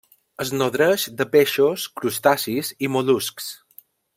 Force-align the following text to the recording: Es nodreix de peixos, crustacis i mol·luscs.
Es 0.45 0.51
nodreix 0.61 1.03
de 1.19 1.27
peixos, 1.35 1.85
crustacis 2.01 2.73
i 2.89 2.93
mol·luscs. 2.95 3.53